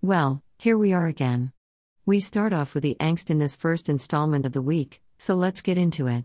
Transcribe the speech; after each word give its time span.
Well, 0.00 0.44
here 0.60 0.78
we 0.78 0.92
are 0.92 1.08
again. 1.08 1.50
We 2.06 2.20
start 2.20 2.52
off 2.52 2.72
with 2.72 2.84
the 2.84 2.96
angst 3.00 3.30
in 3.30 3.40
this 3.40 3.56
first 3.56 3.88
installment 3.88 4.46
of 4.46 4.52
the 4.52 4.62
week, 4.62 5.02
so 5.18 5.34
let's 5.34 5.60
get 5.60 5.76
into 5.76 6.06
it. 6.06 6.24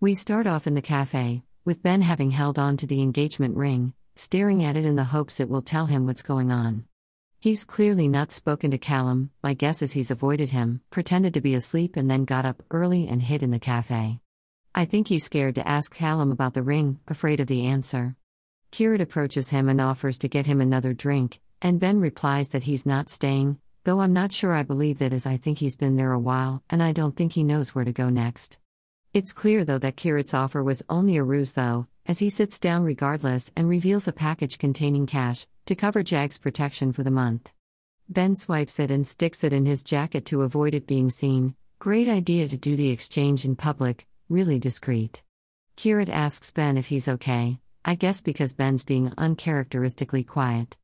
We 0.00 0.14
start 0.14 0.46
off 0.46 0.66
in 0.66 0.72
the 0.72 0.80
cafe, 0.80 1.42
with 1.62 1.82
Ben 1.82 2.00
having 2.00 2.30
held 2.30 2.58
on 2.58 2.78
to 2.78 2.86
the 2.86 3.02
engagement 3.02 3.54
ring, 3.54 3.92
staring 4.16 4.64
at 4.64 4.78
it 4.78 4.86
in 4.86 4.96
the 4.96 5.04
hopes 5.04 5.40
it 5.40 5.50
will 5.50 5.60
tell 5.60 5.84
him 5.84 6.06
what's 6.06 6.22
going 6.22 6.50
on. 6.50 6.86
He's 7.38 7.64
clearly 7.64 8.08
not 8.08 8.32
spoken 8.32 8.70
to 8.70 8.78
Callum, 8.78 9.30
my 9.42 9.52
guess 9.52 9.82
is 9.82 9.92
he's 9.92 10.10
avoided 10.10 10.48
him, 10.48 10.80
pretended 10.88 11.34
to 11.34 11.42
be 11.42 11.54
asleep, 11.54 11.96
and 11.96 12.10
then 12.10 12.24
got 12.24 12.46
up 12.46 12.62
early 12.70 13.06
and 13.06 13.20
hid 13.20 13.42
in 13.42 13.50
the 13.50 13.58
cafe. 13.58 14.20
I 14.74 14.86
think 14.86 15.08
he's 15.08 15.26
scared 15.26 15.56
to 15.56 15.68
ask 15.68 15.92
Callum 15.92 16.32
about 16.32 16.54
the 16.54 16.62
ring, 16.62 16.98
afraid 17.06 17.40
of 17.40 17.46
the 17.46 17.66
answer. 17.66 18.16
Kheerat 18.72 19.02
approaches 19.02 19.50
him 19.50 19.68
and 19.68 19.82
offers 19.82 20.16
to 20.20 20.28
get 20.28 20.46
him 20.46 20.62
another 20.62 20.94
drink, 20.94 21.41
and 21.62 21.78
Ben 21.78 22.00
replies 22.00 22.48
that 22.48 22.64
he's 22.64 22.84
not 22.84 23.08
staying, 23.08 23.56
though 23.84 24.00
I'm 24.00 24.12
not 24.12 24.32
sure 24.32 24.52
I 24.52 24.64
believe 24.64 24.98
that 24.98 25.12
as 25.12 25.26
I 25.26 25.36
think 25.36 25.58
he's 25.58 25.76
been 25.76 25.94
there 25.94 26.12
a 26.12 26.18
while 26.18 26.62
and 26.68 26.82
I 26.82 26.92
don't 26.92 27.16
think 27.16 27.32
he 27.32 27.44
knows 27.44 27.72
where 27.72 27.84
to 27.84 27.92
go 27.92 28.10
next. 28.10 28.58
It's 29.14 29.32
clear 29.32 29.64
though 29.64 29.78
that 29.78 29.96
Kheerat's 29.96 30.34
offer 30.34 30.62
was 30.62 30.84
only 30.88 31.16
a 31.16 31.22
ruse 31.22 31.52
though, 31.52 31.86
as 32.04 32.18
he 32.18 32.30
sits 32.30 32.58
down 32.58 32.82
regardless 32.82 33.52
and 33.56 33.68
reveals 33.68 34.08
a 34.08 34.12
package 34.12 34.58
containing 34.58 35.06
cash 35.06 35.46
to 35.66 35.76
cover 35.76 36.02
Jag's 36.02 36.38
protection 36.38 36.92
for 36.92 37.04
the 37.04 37.10
month. 37.12 37.52
Ben 38.08 38.34
swipes 38.34 38.80
it 38.80 38.90
and 38.90 39.06
sticks 39.06 39.44
it 39.44 39.52
in 39.52 39.64
his 39.64 39.84
jacket 39.84 40.26
to 40.26 40.42
avoid 40.42 40.74
it 40.74 40.88
being 40.88 41.10
seen. 41.10 41.54
Great 41.78 42.08
idea 42.08 42.48
to 42.48 42.56
do 42.56 42.74
the 42.74 42.90
exchange 42.90 43.44
in 43.44 43.54
public, 43.54 44.06
really 44.28 44.58
discreet. 44.58 45.22
Kheerat 45.76 46.08
asks 46.08 46.50
Ben 46.50 46.76
if 46.76 46.88
he's 46.88 47.08
okay, 47.08 47.60
I 47.84 47.94
guess 47.94 48.20
because 48.20 48.52
Ben's 48.52 48.84
being 48.84 49.12
uncharacteristically 49.16 50.24
quiet. 50.24 50.76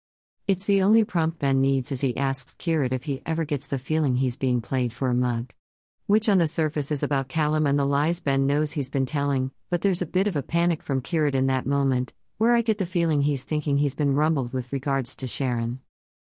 It's 0.48 0.64
the 0.64 0.80
only 0.80 1.04
prompt 1.04 1.40
Ben 1.40 1.60
needs 1.60 1.92
as 1.92 2.00
he 2.00 2.16
asks 2.16 2.54
Kheerat 2.54 2.94
if 2.94 3.04
he 3.04 3.20
ever 3.26 3.44
gets 3.44 3.66
the 3.66 3.76
feeling 3.76 4.16
he's 4.16 4.38
being 4.38 4.62
played 4.62 4.94
for 4.94 5.10
a 5.10 5.14
mug. 5.14 5.52
Which 6.06 6.27
on 6.27 6.38
the 6.38 6.46
surface 6.46 6.90
is 6.90 7.02
about 7.02 7.28
Callum 7.28 7.66
and 7.66 7.78
the 7.78 7.84
lies 7.84 8.22
Ben 8.22 8.46
knows 8.46 8.72
he's 8.72 8.88
been 8.88 9.05
telling, 9.05 9.50
but 9.68 9.82
there's 9.82 10.00
a 10.00 10.06
bit 10.06 10.27
of 10.27 10.36
a 10.36 10.42
panic 10.42 10.82
from 10.82 11.02
Kheerat 11.02 11.34
in 11.34 11.48
that 11.48 11.66
moment, 11.66 12.14
where 12.38 12.55
I 12.55 12.62
get 12.62 12.78
the 12.78 12.86
feeling 12.86 13.20
he's 13.20 13.44
thinking 13.44 13.77
he's 13.77 13.94
been 13.94 14.14
rumbled 14.14 14.55
with 14.55 14.72
regards 14.72 15.14
to 15.16 15.27
Sharon. 15.27 15.80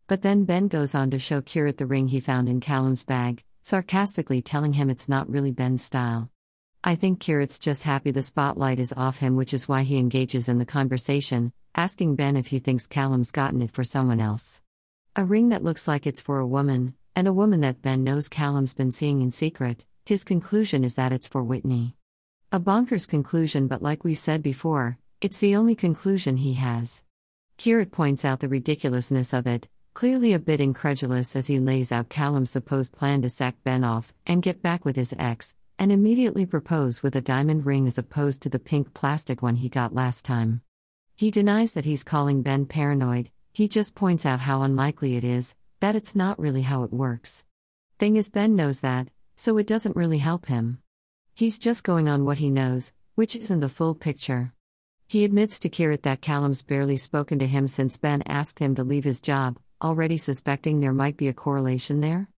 But 0.07 0.21
then 0.21 0.45
Ben 0.45 0.69
goes 0.69 0.95
on 0.95 1.11
to 1.13 1.19
show 1.19 1.41
Kheerat 1.41 1.79
the 1.79 1.87
ring 1.87 2.09
he 2.09 2.21
found 2.21 2.47
in 2.47 2.61
Callum's 2.61 3.05
bag, 3.05 3.43
sarcastically 3.63 4.43
telling 4.43 4.75
him 4.75 4.91
it's 4.91 5.09
not 5.09 5.31
really 5.31 5.51
Ben's 5.51 5.83
style. 5.83 6.31
I 6.83 6.95
think 6.95 7.21
Kheerat's 7.21 7.59
just 7.59 7.83
happy 7.83 8.11
the 8.11 8.23
spotlight 8.23 8.79
is 8.79 8.95
off 8.97 9.19
him, 9.19 9.37
which 9.37 9.53
is 9.53 9.69
why 9.69 9.83
he 9.83 9.99
engages 9.99 10.49
in 10.49 10.57
the 10.57 10.65
conversation, 10.65 11.53
asking 11.75 12.17
Ben 12.17 12.39
if 12.39 12.47
he 12.47 12.59
thinks 12.59 12.87
Callum's 12.87 13.31
gotten 13.31 13.61
it 13.61 13.71
for 13.71 13.85
someone 13.85 14.19
else. 14.19 14.63
A 15.15 15.27
ring 15.27 15.51
that 15.51 15.63
looks 15.63 15.87
like 15.87 16.07
it's 16.07 16.23
for 16.23 16.39
a 16.39 16.47
woman, 16.47 16.95
and 17.15 17.29
a 17.29 17.35
woman 17.35 17.61
that 17.61 17.83
Ben 17.83 18.03
knows 18.03 18.31
Callum's 18.31 18.73
been 18.73 18.91
seeing 18.91 19.21
in 19.21 19.31
secret, 19.31 19.85
his 20.07 20.25
conclusion 20.25 20.83
is 20.83 20.95
that 20.95 21.13
it's 21.13 21.29
for 21.29 21.45
Whitney. 21.45 21.97
A 22.51 22.59
bonkers 22.59 23.07
conclusion, 23.07 23.67
but 23.67 23.83
like 23.83 24.03
we've 24.03 24.19
said 24.19 24.43
before, 24.43 24.97
it's 25.21 25.39
the 25.39 25.57
only 25.57 25.75
conclusion 25.75 26.39
he 26.39 26.55
has. 26.55 27.05
Kheerat 27.59 27.93
points 27.93 28.25
out 28.25 28.41
the 28.41 28.49
ridiculousness 28.49 29.35
of 29.35 29.47
it, 29.47 29.69
clearly 29.93 30.33
a 30.33 30.39
bit 30.39 30.63
incredulous 30.63 31.37
as 31.37 31.49
he 31.49 31.59
lays 31.59 31.93
out 31.93 32.09
Callum's 32.09 32.51
supposed 32.51 32.95
plan 32.95 33.21
to 33.21 33.29
sack 33.29 33.57
Ben 33.65 33.85
off 33.85 34.15
and 34.27 34.43
get 34.43 34.63
back 34.63 34.87
with 34.87 34.97
his 34.97 35.15
ex, 35.19 35.57
and 35.81 35.91
immediately 35.91 36.45
propose 36.45 37.03
with 37.03 37.17
a 37.17 37.23
diamond 37.23 37.65
ring 37.65 37.87
as 37.87 37.97
opposed 37.97 38.43
to 38.43 38.51
the 38.51 38.59
pink 38.59 38.93
plastic 38.93 39.41
one 39.41 39.57
he 39.57 39.69
got 39.71 39.95
last 39.95 40.27
time. 40.27 40.61
He 41.17 41.31
denies 41.31 41.73
that 41.73 41.87
he's 41.87 42.05
calling 42.05 42.43
Ben 42.43 42.67
paranoid, 42.67 43.31
he 43.55 43.67
just 43.67 43.95
points 43.95 44.27
out 44.27 44.41
how 44.41 44.61
unlikely 44.61 45.17
it 45.17 45.25
is, 45.25 45.55
that 45.81 45.97
it's 45.97 46.15
not 46.15 46.39
really 46.39 46.61
how 46.63 46.83
it 46.83 46.93
works. 46.93 47.47
Thing 47.99 48.17
is, 48.17 48.29
Ben 48.29 48.55
knows 48.55 48.81
that, 48.81 49.09
so 49.37 49.57
it 49.57 49.67
doesn't 49.67 49.97
really 49.97 50.19
help 50.19 50.47
him. 50.47 50.83
He's 51.35 51.59
just 51.59 51.83
going 51.83 52.11
on 52.11 52.27
what 52.27 52.39
he 52.39 52.51
knows, 52.51 52.93
which 53.15 53.35
isn't 53.35 53.61
the 53.61 53.69
full 53.71 53.95
picture. 53.95 54.53
He 55.09 55.25
admits 55.25 55.59
to 55.61 55.71
Kheerat 55.71 56.03
that 56.03 56.21
Callum's 56.21 56.63
barely 56.63 56.99
spoken 56.99 57.39
to 57.39 57.47
him 57.47 57.67
since 57.67 57.97
Ben 57.97 58.23
asked 58.27 58.59
him 58.59 58.75
to 58.75 58.85
leave 58.85 59.05
his 59.05 59.23
job, 59.23 59.59
already 59.81 60.19
suspecting 60.19 60.81
there 60.81 60.93
might 60.93 61.17
be 61.17 61.29
a 61.29 61.33
correlation 61.33 62.03
there. 62.03 62.29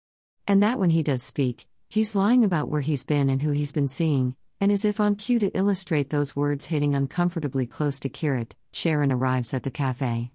And 0.47 0.63
that 0.63 0.79
when 0.79 0.91
he 0.91 1.03
does 1.03 1.25
speak, 1.25 1.67
He's 1.93 2.15
lying 2.15 2.43
about 2.43 2.71
where 2.71 2.81
he's 2.81 3.05
been 3.05 3.29
and 3.29 3.43
who 3.43 3.51
he's 3.51 3.71
been 3.71 3.87
seeing, 3.87 4.35
and 4.63 4.73
as 4.73 4.87
if 4.87 4.99
on 4.99 5.15
cue 5.15 5.39
to 5.39 5.55
illustrate 5.55 6.09
those 6.09 6.35
words 6.35 6.65
hitting 6.65 6.95
uncomfortably 6.95 7.67
close 7.67 8.01
to 8.01 8.09
Kheerat, 8.09 8.53
Sharon 8.73 9.13
arrives 9.13 9.53
at 9.53 9.63
the 9.63 9.71
cafe. 9.71 10.31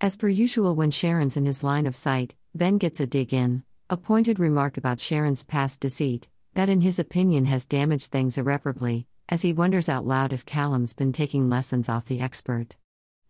As 0.00 0.16
per 0.16 0.28
usual, 0.28 0.74
when 0.74 0.90
Sharon's 0.90 1.36
in 1.36 1.44
his 1.44 1.62
line 1.62 1.86
of 1.86 1.94
sight, 1.94 2.34
Ben 2.54 2.78
gets 2.78 3.00
a 3.00 3.06
dig 3.06 3.34
in, 3.34 3.64
a 3.90 3.98
pointed 3.98 4.38
remark 4.38 4.78
about 4.78 4.98
Sharon's 4.98 5.44
past 5.44 5.78
deceit, 5.78 6.30
that 6.54 6.70
in 6.70 6.80
his 6.80 6.98
opinion 6.98 7.44
has 7.44 7.66
damaged 7.66 8.10
things 8.10 8.38
irreparably, 8.38 9.06
as 9.28 9.42
he 9.42 9.52
wonders 9.52 9.90
out 9.90 10.06
loud 10.06 10.32
if 10.32 10.46
Callum's 10.46 10.94
been 10.94 11.12
taking 11.12 11.50
lessons 11.50 11.90
off 11.90 12.06
the 12.06 12.22
expert. 12.22 12.76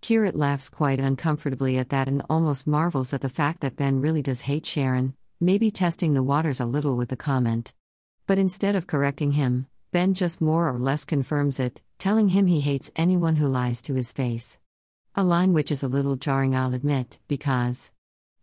Kheerat 0.00 0.36
laughs 0.36 0.68
quite 0.68 1.00
uncomfortably 1.00 1.76
at 1.78 1.88
that 1.88 2.06
and 2.06 2.22
almost 2.30 2.68
marvels 2.68 3.12
at 3.12 3.20
the 3.20 3.28
fact 3.28 3.62
that 3.62 3.74
Ben 3.74 4.00
really 4.00 4.22
does 4.22 4.42
hate 4.42 4.64
Sharon, 4.64 5.14
maybe 5.44 5.70
testing 5.70 6.14
the 6.14 6.22
waters 6.22 6.58
a 6.58 6.64
little 6.64 6.96
with 6.96 7.10
the 7.10 7.16
comment. 7.16 7.74
But 8.26 8.38
instead 8.38 8.74
of 8.74 8.86
correcting 8.86 9.32
him, 9.32 9.66
Ben 9.92 10.14
just 10.14 10.40
more 10.40 10.68
or 10.68 10.78
less 10.78 11.04
confirms 11.04 11.60
it, 11.60 11.82
telling 11.98 12.30
him 12.30 12.46
he 12.46 12.60
hates 12.60 12.90
anyone 12.96 13.36
who 13.36 13.46
lies 13.46 13.82
to 13.82 13.94
his 13.94 14.10
face. 14.10 14.58
A 15.14 15.22
line 15.22 15.52
which 15.52 15.70
is 15.70 15.82
a 15.82 15.88
little 15.88 16.16
jarring, 16.16 16.56
I'll 16.56 16.72
admit, 16.72 17.18
because. 17.28 17.92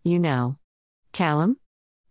You 0.04 0.20
know. 0.20 0.58
Callum? 1.12 1.58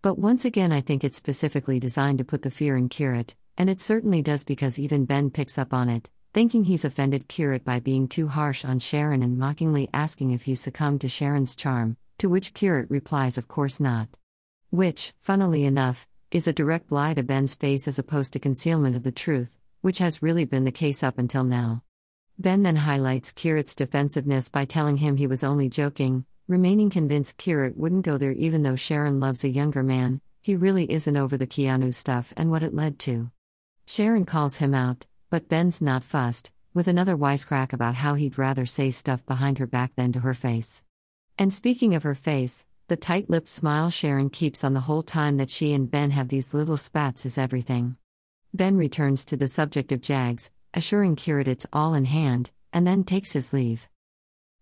But 0.02 0.18
once 0.18 0.44
again, 0.44 0.72
I 0.72 0.80
think 0.80 1.04
it's 1.04 1.16
specifically 1.16 1.78
designed 1.78 2.18
to 2.18 2.24
put 2.24 2.42
the 2.42 2.50
fear 2.50 2.76
in 2.76 2.88
Kheerat, 2.88 3.34
and 3.56 3.70
it 3.70 3.80
certainly 3.80 4.22
does 4.22 4.44
because 4.44 4.78
even 4.78 5.04
Ben 5.04 5.30
picks 5.30 5.56
up 5.56 5.72
on 5.72 5.88
it, 5.88 6.10
thinking 6.34 6.64
he's 6.64 6.84
offended 6.84 7.28
Kheerat 7.28 7.64
by 7.64 7.78
being 7.78 8.08
too 8.08 8.26
harsh 8.26 8.64
on 8.64 8.80
Sharon 8.80 9.22
and 9.22 9.38
mockingly 9.38 9.88
asking 9.94 10.32
if 10.32 10.42
he's 10.42 10.60
succumbed 10.60 11.00
to 11.02 11.08
Sharon's 11.08 11.54
charm, 11.54 11.96
to 12.18 12.28
which 12.28 12.54
Kheerat 12.54 12.90
replies, 12.90 13.38
Of 13.38 13.46
course 13.46 13.78
not. 13.78 14.08
Which, 14.70 15.14
funnily 15.20 15.64
enough, 15.64 16.06
is 16.30 16.46
a 16.46 16.52
direct 16.52 16.92
lie 16.92 17.14
to 17.14 17.24
Ben's 17.24 17.56
face 17.56 17.88
as 17.88 17.98
opposed 17.98 18.32
to 18.32 18.38
concealment 18.38 18.94
of 18.94 19.02
the 19.02 19.10
truth, 19.10 19.56
which 19.80 19.98
has 19.98 20.22
really 20.22 20.44
been 20.44 20.64
the 20.64 20.70
case 20.70 21.02
up 21.02 21.18
until 21.18 21.42
now. 21.42 21.82
Ben 22.38 22.62
then 22.62 22.76
highlights 22.76 23.32
Kheerat's 23.32 23.74
defensiveness 23.74 24.48
by 24.48 24.64
telling 24.64 24.98
him 24.98 25.16
he 25.16 25.26
was 25.26 25.42
only 25.42 25.68
joking, 25.68 26.24
remaining 26.46 26.88
convinced 26.88 27.36
Kheerat 27.36 27.76
wouldn't 27.76 28.04
go 28.04 28.16
there 28.16 28.30
even 28.30 28.62
though 28.62 28.76
Sharon 28.76 29.18
loves 29.18 29.42
a 29.42 29.48
younger 29.48 29.82
man, 29.82 30.20
he 30.40 30.54
really 30.54 30.88
isn't 30.90 31.16
over 31.16 31.36
the 31.36 31.48
Keanu 31.48 31.92
stuff 31.92 32.32
and 32.36 32.48
what 32.48 32.62
it 32.62 32.72
led 32.72 33.00
to. 33.00 33.32
Sharon 33.86 34.24
calls 34.24 34.58
him 34.58 34.72
out, 34.72 35.04
but 35.30 35.48
Ben's 35.48 35.82
not 35.82 36.04
fussed, 36.04 36.52
with 36.72 36.86
another 36.86 37.16
wisecrack 37.16 37.72
about 37.72 37.96
how 37.96 38.14
he'd 38.14 38.38
rather 38.38 38.66
say 38.66 38.92
stuff 38.92 39.26
behind 39.26 39.58
her 39.58 39.66
back 39.66 39.96
than 39.96 40.12
to 40.12 40.20
her 40.20 40.34
face. 40.34 40.84
And 41.36 41.52
speaking 41.52 41.92
of 41.96 42.04
her 42.04 42.14
face, 42.14 42.64
the 42.90 42.96
tight 42.96 43.30
lipped 43.30 43.46
smile 43.46 43.88
Sharon 43.88 44.30
keeps 44.30 44.64
on 44.64 44.74
the 44.74 44.80
whole 44.80 45.04
time 45.04 45.36
that 45.36 45.48
she 45.48 45.72
and 45.74 45.88
Ben 45.88 46.10
have 46.10 46.26
these 46.26 46.52
little 46.52 46.76
spats 46.76 47.24
is 47.24 47.38
everything. 47.38 47.96
Ben 48.52 48.76
returns 48.76 49.24
to 49.26 49.36
the 49.36 49.46
subject 49.46 49.92
of 49.92 50.00
Jags, 50.00 50.50
assuring 50.74 51.14
Kheerat 51.14 51.46
it's 51.46 51.68
all 51.72 51.94
in 51.94 52.06
hand, 52.06 52.50
and 52.72 52.84
then 52.84 53.04
takes 53.04 53.30
his 53.30 53.52
leave. 53.52 53.88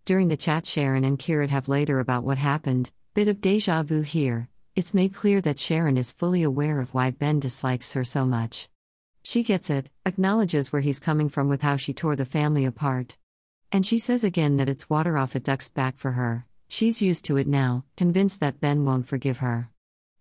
During 0.05 0.29
the 0.29 0.37
chat, 0.37 0.67
Sharon 0.67 1.05
and 1.05 1.19
Kheerat 1.19 1.49
have 1.49 1.71
later 1.71 2.01
about 2.01 2.23
what 2.23 2.37
happened, 2.37 2.91
bit 3.15 3.29
of 3.29 3.41
deja 3.41 3.83
vu 3.83 4.03
here. 4.03 4.51
It's 4.77 4.93
made 4.93 5.15
clear 5.15 5.41
that 5.41 5.59
Sharon 5.59 5.97
is 5.97 6.13
fully 6.13 6.43
aware 6.43 6.83
of 6.83 6.93
why 6.93 7.11
Ben 7.11 7.41
dislikes 7.41 7.95
her 7.95 8.05
so 8.05 8.27
much. 8.27 8.69
She 9.23 9.43
gets 9.43 9.71
it, 9.71 9.89
acknowledges 10.05 10.71
where 10.71 10.83
he's 10.83 11.01
coming 11.01 11.31
from 11.31 11.49
with 11.49 11.63
how 11.63 11.77
she 11.77 11.95
tore 11.95 12.15
the 12.15 12.27
family 12.27 12.67
apart. 12.67 13.17
And 13.73 13.87
she 13.87 13.99
says 13.99 14.23
again 14.23 14.59
that 14.59 14.69
it's 14.69 14.91
water 14.91 15.17
off 15.17 15.35
a 15.35 15.41
duck's 15.41 15.71
back 15.71 15.97
for 15.97 16.13
her. 16.13 16.45
She's 16.69 17.03
used 17.03 17.25
to 17.25 17.37
it 17.39 17.47
now, 17.47 17.85
convinced 17.97 18.41
that 18.41 18.61
Ben 18.61 18.85
won't 18.85 19.07
forgive 19.07 19.39
her. 19.39 19.71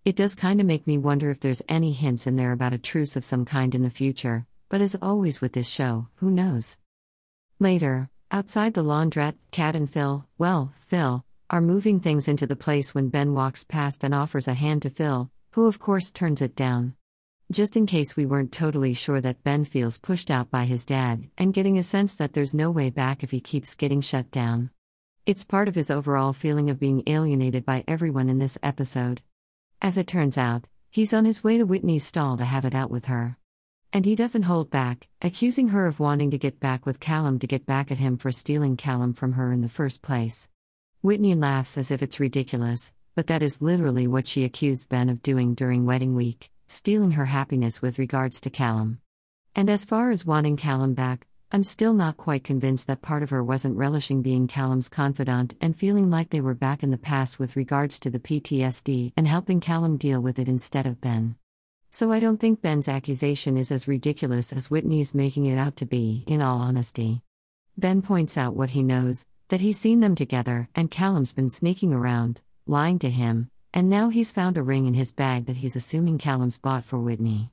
It 0.05 0.15
does 0.15 0.35
kinda 0.35 0.63
make 0.63 0.87
me 0.87 0.97
wonder 0.97 1.29
if 1.29 1.39
there's 1.41 1.61
any 1.67 1.91
hints 1.91 2.25
in 2.25 2.37
there 2.37 2.53
about 2.53 2.73
a 2.73 2.77
truce 2.77 3.15
of 3.17 3.25
some 3.25 3.43
kind 3.43 3.75
in 3.75 3.83
the 3.83 3.89
future, 3.89 4.47
but 4.69 4.81
as 4.81 4.95
always 5.01 5.41
with 5.41 5.53
this 5.53 5.69
show, 5.69 6.07
who 6.15 6.31
knows? 6.31 6.77
Later, 7.59 8.09
outside 8.31 8.73
the 8.73 8.83
laundrette, 8.83 9.35
Kat 9.51 9.75
and 9.75 9.89
Phil, 9.89 10.25
well, 10.37 10.73
Phil, 10.77 11.25
are 11.49 11.61
moving 11.61 11.99
things 11.99 12.27
into 12.27 12.47
the 12.47 12.55
place 12.55 12.95
when 12.95 13.09
Ben 13.09 13.33
walks 13.33 13.63
past 13.63 14.03
and 14.03 14.13
offers 14.13 14.47
a 14.47 14.53
hand 14.53 14.81
to 14.83 14.89
Phil, 14.89 15.29
who 15.51 15.65
of 15.65 15.79
course 15.79 16.11
turns 16.11 16.41
it 16.41 16.55
down. 16.55 16.95
Just 17.51 17.77
in 17.77 17.85
case 17.85 18.15
we 18.15 18.25
weren't 18.25 18.51
totally 18.51 18.93
sure 18.93 19.21
that 19.21 19.43
Ben 19.43 19.63
feels 19.63 19.97
pushed 19.97 20.29
out 20.29 20.51
by 20.51 20.65
his 20.65 20.85
dad 20.85 21.29
and 21.37 21.53
getting 21.53 21.77
a 21.77 21.83
sense 21.83 22.13
that 22.15 22.33
there's 22.33 22.53
no 22.53 22.69
way 22.69 22.89
back 22.89 23.23
if 23.23 23.31
he 23.31 23.39
keeps 23.39 23.75
getting 23.75 24.01
shut 24.01 24.31
down. 24.31 24.69
It's 25.27 25.43
part 25.43 25.67
of 25.67 25.75
his 25.75 25.91
overall 25.91 26.31
feeling 26.31 26.69
of 26.69 26.79
being 26.79 27.03
alienated 27.05 27.65
by 27.65 27.83
everyone 27.85 28.29
in 28.29 28.39
this 28.39 28.57
episode. 28.63 29.21
As 29.81 29.97
it 29.97 30.07
turns 30.07 30.37
out, 30.37 30.67
he's 30.89 31.13
on 31.13 31.25
his 31.25 31.43
way 31.43 31.57
to 31.57 31.65
Whitney's 31.65 32.05
stall 32.05 32.37
to 32.37 32.45
have 32.45 32.63
it 32.63 32.73
out 32.73 32.89
with 32.89 33.07
her. 33.07 33.35
And 33.91 34.05
he 34.05 34.15
doesn't 34.15 34.43
hold 34.43 34.71
back, 34.71 35.09
accusing 35.21 35.67
her 35.67 35.85
of 35.85 35.99
wanting 35.99 36.31
to 36.31 36.37
get 36.37 36.61
back 36.61 36.85
with 36.85 37.01
Callum 37.01 37.39
to 37.39 37.45
get 37.45 37.65
back 37.65 37.91
at 37.91 37.97
him 37.97 38.15
for 38.15 38.31
stealing 38.31 38.77
Callum 38.77 39.11
from 39.11 39.33
her 39.33 39.51
in 39.51 39.59
the 39.59 39.67
first 39.67 40.01
place. 40.01 40.47
Whitney 41.01 41.35
laughs 41.35 41.77
as 41.77 41.91
if 41.91 42.01
it's 42.01 42.21
ridiculous, 42.21 42.93
but 43.13 43.27
that 43.27 43.43
is 43.43 43.61
literally 43.61 44.07
what 44.07 44.27
she 44.27 44.45
accused 44.45 44.87
Ben 44.87 45.09
of 45.09 45.21
doing 45.21 45.55
during 45.55 45.85
wedding 45.85 46.15
week, 46.15 46.51
stealing 46.67 47.11
her 47.11 47.25
happiness 47.25 47.81
with 47.81 47.99
regards 47.99 48.39
to 48.39 48.49
Callum. 48.49 49.01
And 49.53 49.69
as 49.69 49.83
far 49.83 50.09
as 50.09 50.25
wanting 50.25 50.55
Callum 50.55 50.93
back, 50.93 51.27
I'm 51.49 51.63
still 51.63 51.93
not 51.93 52.17
quite 52.17 52.43
convinced 52.43 52.87
that 52.87 53.01
part 53.01 53.23
of 53.23 53.29
her 53.29 53.41
wasn't 53.41 53.77
relishing 53.77 54.21
being 54.21 54.47
Callum's 54.47 54.89
confidant 54.89 55.55
and 55.61 55.73
feeling 55.73 56.09
like 56.09 56.29
they 56.29 56.41
were 56.41 56.53
back 56.53 56.83
in 56.83 56.91
the 56.91 56.97
past 56.97 57.39
with 57.39 57.55
regards 57.55 58.01
to 58.01 58.09
the 58.09 58.19
PTSD 58.19 59.13
and 59.15 59.25
helping 59.25 59.61
Callum 59.61 59.95
deal 59.95 60.19
with 60.19 60.39
it 60.39 60.49
instead 60.49 60.85
of 60.85 60.99
Ben. 60.99 61.37
So 61.89 62.11
I 62.11 62.19
don't 62.19 62.37
think 62.37 62.61
Ben's 62.61 62.89
accusation 62.89 63.55
is 63.55 63.71
as 63.71 63.87
ridiculous 63.87 64.51
as 64.51 64.69
Whitney's 64.69 65.15
making 65.15 65.45
it 65.45 65.57
out 65.57 65.77
to 65.77 65.85
be, 65.85 66.25
in 66.27 66.41
all 66.41 66.57
honesty. 66.57 67.21
Ben 67.77 68.01
points 68.01 68.37
out 68.37 68.55
what 68.55 68.71
he 68.71 68.83
knows 68.83 69.25
that 69.47 69.61
he's 69.61 69.79
seen 69.79 70.01
them 70.01 70.15
together, 70.15 70.67
and 70.75 70.91
Callum's 70.91 71.33
been 71.33 71.49
sneaking 71.49 71.93
around, 71.93 72.41
lying 72.65 72.99
to 72.99 73.09
him, 73.09 73.49
and 73.73 73.89
now 73.89 74.09
he's 74.09 74.33
found 74.33 74.57
a 74.57 74.63
ring 74.63 74.85
in 74.85 74.95
his 74.95 75.13
bag 75.13 75.45
that 75.45 75.57
he's 75.57 75.77
assuming 75.77 76.17
Callum's 76.17 76.57
bought 76.57 76.83
for 76.83 76.99
Whitney. 76.99 77.51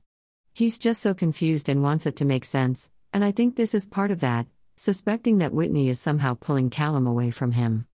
He's 0.53 0.77
just 0.77 1.01
so 1.01 1.13
confused 1.13 1.69
and 1.69 1.81
wants 1.81 2.05
it 2.05 2.17
to 2.17 2.25
make 2.25 2.43
sense, 2.43 2.89
and 3.15 3.23
I 3.23 3.31
think 3.31 3.55
this 3.55 3.73
is 3.73 3.85
part 3.85 4.11
of 4.11 4.19
that, 4.19 4.45
suspecting 4.75 5.37
that 5.37 5.53
Whitney 5.53 5.87
is 5.87 6.01
somehow 6.01 6.33
pulling 6.33 6.69
Callum 6.69 7.07
away 7.07 7.31
from 7.31 7.53
him. 7.53 7.87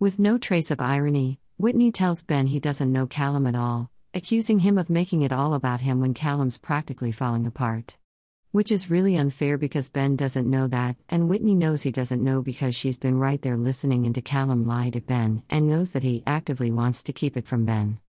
With 0.00 0.18
no 0.18 0.36
trace 0.36 0.72
of 0.72 0.80
irony, 0.80 1.38
Whitney 1.58 1.92
tells 1.92 2.24
Ben 2.24 2.48
he 2.48 2.58
doesn't 2.58 2.90
know 2.90 3.06
Callum 3.06 3.46
at 3.46 3.54
all, 3.54 3.92
accusing 4.14 4.58
him 4.58 4.76
of 4.76 4.90
making 4.90 5.22
it 5.22 5.30
all 5.30 5.54
about 5.54 5.82
him 5.82 6.00
when 6.00 6.12
Callum's 6.12 6.58
practically 6.58 7.12
falling 7.12 7.46
apart. 7.46 7.98
Which 8.50 8.72
is 8.72 8.90
really 8.90 9.14
unfair 9.14 9.58
because 9.58 9.90
Ben 9.90 10.16
doesn't 10.16 10.50
know 10.50 10.66
that, 10.66 10.96
and 11.08 11.28
Whitney 11.28 11.54
knows 11.54 11.82
he 11.82 11.92
doesn't 11.92 12.24
know 12.24 12.42
because 12.42 12.74
she's 12.74 12.98
been 12.98 13.16
right 13.16 13.40
there 13.42 13.56
listening 13.56 14.04
into 14.04 14.22
Callum 14.22 14.66
lie 14.66 14.90
to 14.90 15.00
Ben 15.00 15.44
and 15.48 15.68
knows 15.68 15.92
that 15.92 16.02
he 16.02 16.24
actively 16.26 16.72
wants 16.72 17.04
to 17.04 17.12
keep 17.12 17.36
it 17.36 17.46
from 17.46 17.64
Ben. 17.64 18.00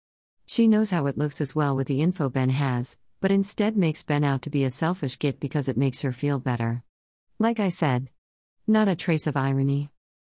She 0.47 0.67
knows 0.67 0.89
how 0.89 1.05
it 1.05 1.15
looks 1.15 1.41
as 1.41 1.55
well 1.55 1.75
with 1.75 1.85
the 1.85 2.01
info 2.01 2.27
Ben 2.27 2.49
has, 2.49 2.97
but 3.25 3.31
instead 3.31 3.75
makes 3.75 4.03
Ben 4.03 4.23
out 4.23 4.43
to 4.43 4.51
be 4.51 4.63
a 4.63 4.69
selfish 4.69 5.17
git 5.17 5.39
because 5.39 5.67
it 5.67 5.75
makes 5.75 6.03
her 6.03 6.11
feel 6.11 6.37
better. 6.37 6.83
Like 7.39 7.59
I 7.59 7.69
said, 7.69 8.11
not 8.67 8.87
a 8.87 8.95
trace 8.95 9.25
of 9.25 9.35
irony. 9.35 9.89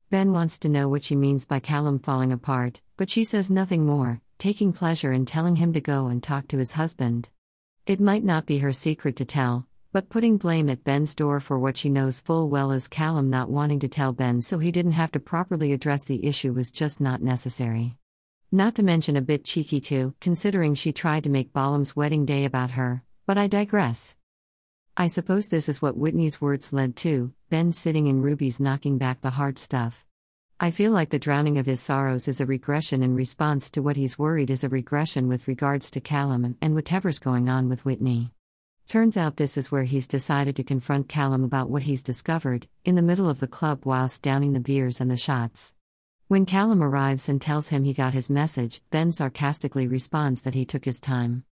Ben 0.10 0.34
wants 0.34 0.58
to 0.58 0.70
know 0.70 0.90
what 0.90 1.04
she 1.04 1.16
means 1.16 1.46
by 1.46 1.60
Callum 1.60 2.00
falling 2.00 2.32
apart, 2.32 2.82
but 2.98 3.08
she 3.08 3.24
says 3.24 3.52
nothing 3.52 3.86
more, 3.86 4.22
taking 4.40 4.74
pleasure 4.74 5.14
in 5.14 5.26
telling 5.26 5.58
him 5.58 5.72
to 5.74 5.80
go 5.80 6.08
and 6.08 6.24
talk 6.24 6.48
to 6.48 6.58
his 6.58 6.72
husband. 6.72 7.30
It 7.86 8.00
might 8.00 8.24
not 8.24 8.48
be 8.48 8.58
her 8.58 8.72
secret 8.72 9.16
to 9.18 9.24
tell, 9.26 9.68
but 9.94 10.10
putting 10.10 10.38
blame 10.38 10.68
at 10.68 10.84
Ben's 10.84 11.14
door 11.14 11.40
for 11.40 11.60
what 11.60 11.78
she 11.78 11.90
knows 11.90 12.20
full 12.20 12.50
well 12.50 12.72
is 12.72 12.88
Callum 12.88 13.30
not 13.30 13.52
wanting 13.52 13.82
to 13.82 13.88
tell 13.88 14.14
Ben 14.14 14.42
so 14.42 14.58
he 14.58 14.72
didn't 14.72 14.94
have 14.94 15.12
to 15.12 15.20
properly 15.20 15.74
address 15.74 16.06
the 16.06 16.26
issue 16.26 16.54
was 16.54 16.72
just 16.72 17.00
not 17.00 17.22
necessary. 17.22 17.99
Not 18.52 18.74
to 18.76 18.84
mention 18.84 19.16
a 19.16 19.22
bit 19.22 19.44
cheeky 19.44 19.80
too, 19.80 20.16
considering 20.20 20.74
she 20.74 20.92
tried 20.92 21.24
to 21.26 21.30
make 21.30 21.54
Ballum's 21.54 21.96
wedding 21.96 22.26
day 22.26 22.46
about 22.46 22.72
her, 22.72 23.04
but 23.28 23.38
I 23.38 23.46
digress. 23.46 24.16
I 24.98 25.06
suppose 25.06 25.50
this 25.50 25.70
is 25.70 25.84
what 25.84 25.96
Whitney's 25.96 26.42
words 26.42 26.74
led 26.74 26.96
to 26.98 27.32
Ben 27.52 27.72
sitting 27.72 28.08
in 28.08 28.24
Ruby's 28.24 28.60
knocking 28.60 28.98
back 28.98 29.22
the 29.22 29.30
hard 29.30 29.60
stuff. 29.60 30.04
I 30.60 30.72
feel 30.72 30.92
like 30.92 31.12
the 31.12 31.20
drowning 31.20 31.60
of 31.60 31.68
his 31.68 31.80
sorrows 31.80 32.28
is 32.28 32.42
a 32.42 32.46
regression 32.48 33.04
in 33.04 33.14
response 33.14 33.70
to 33.72 33.84
what 33.84 33.98
he's 33.98 34.18
worried 34.18 34.50
is 34.50 34.64
a 34.64 34.70
regression 34.70 35.28
with 35.28 35.48
regards 35.48 35.92
to 35.92 36.02
Callum 36.02 36.58
and 36.60 36.74
whatever's 36.74 37.20
going 37.20 37.50
on 37.50 37.70
with 37.70 37.86
Whitney. 37.86 38.32
Turns 38.88 39.16
out 39.16 39.38
this 39.38 39.58
is 39.58 39.72
where 39.72 39.84
he's 39.84 40.08
decided 40.08 40.56
to 40.56 40.64
confront 40.64 41.08
Callum 41.08 41.44
about 41.44 41.70
what 41.70 41.84
he's 41.84 42.02
discovered, 42.02 42.68
in 42.84 42.96
the 42.96 43.04
middle 43.04 43.30
of 43.30 43.40
the 43.42 43.48
club 43.48 43.86
whilst 43.86 44.24
downing 44.24 44.54
the 44.54 44.60
beers 44.60 45.00
and 45.00 45.12
the 45.12 45.18
shots. 45.18 45.76
When 46.30 46.46
Callum 46.46 46.84
arrives 46.84 47.28
and 47.28 47.42
tells 47.42 47.70
him 47.70 47.84
he 47.86 47.92
got 47.92 48.14
his 48.14 48.30
message, 48.30 48.84
Ben 48.92 49.12
sarcastically 49.12 49.88
responds 49.88 50.44
that 50.44 50.54
he 50.54 50.64
took 50.64 50.86
his 50.86 51.02
time. 51.02 51.44